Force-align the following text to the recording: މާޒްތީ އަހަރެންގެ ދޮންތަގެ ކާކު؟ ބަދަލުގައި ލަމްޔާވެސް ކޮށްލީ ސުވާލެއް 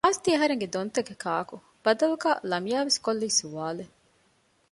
މާޒްތީ 0.05 0.29
އަހަރެންގެ 0.35 0.67
ދޮންތަގެ 0.73 1.13
ކާކު؟ 1.23 1.55
ބަދަލުގައި 1.83 2.39
ލަމްޔާވެސް 2.51 2.99
ކޮށްލީ 3.05 3.29
ސުވާލެއް 3.39 3.93